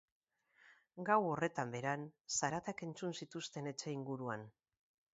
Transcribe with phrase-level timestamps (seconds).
[1.09, 2.07] Gau horretan beran,
[2.39, 4.53] zaratak entzun zituzten etxe inguruan.